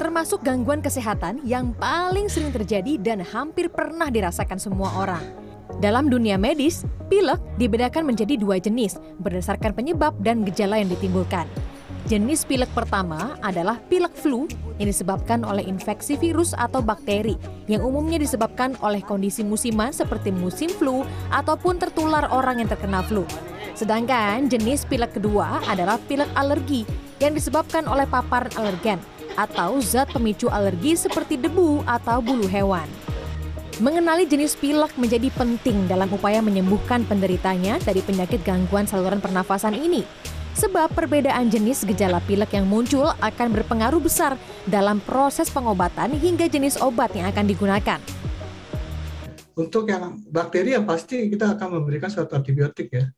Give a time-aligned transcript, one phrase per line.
[0.00, 5.20] termasuk gangguan kesehatan yang paling sering terjadi dan hampir pernah dirasakan semua orang.
[5.78, 11.44] Dalam dunia medis, pilek dibedakan menjadi dua jenis berdasarkan penyebab dan gejala yang ditimbulkan.
[12.08, 14.48] Jenis pilek pertama adalah pilek flu
[14.80, 17.36] yang disebabkan oleh infeksi virus atau bakteri
[17.68, 23.28] yang umumnya disebabkan oleh kondisi musiman seperti musim flu ataupun tertular orang yang terkena flu.
[23.76, 26.88] Sedangkan jenis pilek kedua adalah pilek alergi
[27.20, 28.98] yang disebabkan oleh paparan alergen
[29.40, 32.84] atau zat pemicu alergi seperti debu atau bulu hewan.
[33.80, 40.04] Mengenali jenis pilek menjadi penting dalam upaya menyembuhkan penderitanya dari penyakit gangguan saluran pernafasan ini
[40.60, 44.36] sebab perbedaan jenis gejala pilek yang muncul akan berpengaruh besar
[44.68, 48.00] dalam proses pengobatan hingga jenis obat yang akan digunakan.
[49.56, 53.08] Untuk yang bakteri yang pasti kita akan memberikan suatu antibiotik ya.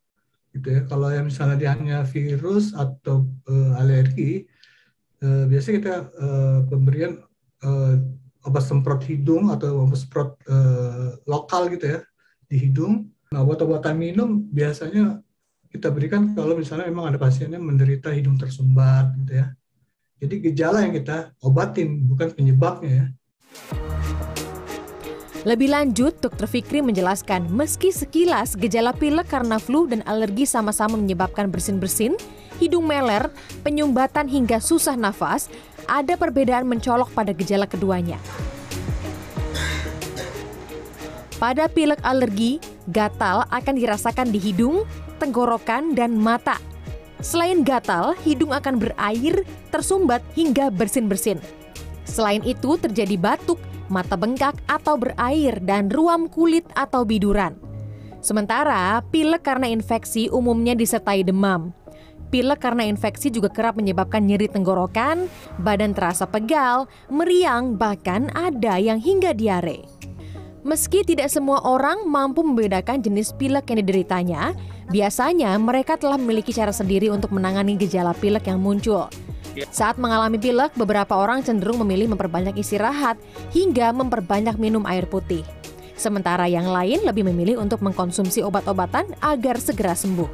[0.53, 0.81] Gitu ya.
[0.85, 4.45] Kalau yang misalnya dia hanya virus atau uh, alergi,
[5.23, 7.23] uh, biasanya kita uh, pemberian
[7.65, 7.95] uh,
[8.43, 12.01] obat semprot hidung atau obat semprot uh, lokal gitu ya
[12.51, 13.09] di hidung.
[13.33, 15.23] Nah, obat-obatan minum biasanya
[15.73, 19.47] kita berikan kalau misalnya memang ada pasiennya menderita hidung tersumbat gitu ya.
[20.23, 23.07] Jadi gejala yang kita obatin bukan penyebabnya ya.
[25.43, 26.47] Lebih lanjut, Dr.
[26.47, 32.15] Fikri menjelaskan meski sekilas gejala pilek karena flu dan alergi sama-sama menyebabkan bersin-bersin,
[32.63, 33.27] hidung meler,
[33.67, 35.51] penyumbatan hingga susah nafas,
[35.91, 38.23] ada perbedaan mencolok pada gejala keduanya.
[41.43, 42.63] Pada pilek alergi,
[42.95, 44.87] gatal akan dirasakan di hidung,
[45.19, 46.55] tenggorokan, dan mata.
[47.19, 49.43] Selain gatal, hidung akan berair,
[49.75, 51.43] tersumbat, hingga bersin-bersin.
[52.07, 53.59] Selain itu, terjadi batuk,
[53.93, 57.53] mata bengkak atau berair, dan ruam kulit atau biduran.
[58.25, 61.77] Sementara, pilek karena infeksi umumnya disertai demam.
[62.33, 65.29] Pilek karena infeksi juga kerap menyebabkan nyeri tenggorokan,
[65.61, 69.85] badan terasa pegal, meriang, bahkan ada yang hingga diare.
[70.65, 74.43] Meski tidak semua orang mampu membedakan jenis pilek yang dideritanya,
[74.89, 79.11] biasanya mereka telah memiliki cara sendiri untuk menangani gejala pilek yang muncul.
[79.69, 83.21] Saat mengalami pilek, beberapa orang cenderung memilih memperbanyak istirahat
[83.53, 85.45] hingga memperbanyak minum air putih.
[85.97, 90.31] Sementara yang lain lebih memilih untuk mengkonsumsi obat-obatan agar segera sembuh.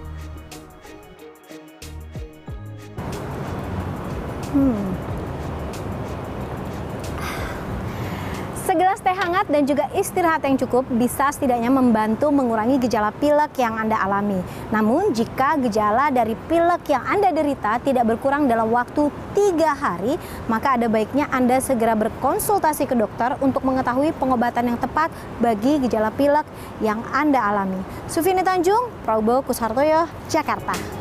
[4.49, 4.98] Hmm.
[9.09, 13.97] Teh hangat dan juga istirahat yang cukup bisa setidaknya membantu mengurangi gejala pilek yang Anda
[13.97, 14.37] alami.
[14.69, 20.77] Namun jika gejala dari pilek yang Anda derita tidak berkurang dalam waktu tiga hari, maka
[20.77, 25.09] ada baiknya Anda segera berkonsultasi ke dokter untuk mengetahui pengobatan yang tepat
[25.41, 26.45] bagi gejala pilek
[26.85, 27.81] yang Anda alami.
[28.13, 30.98] Sufini Tanjung, Prabowo Kusartoyo, Jakarta.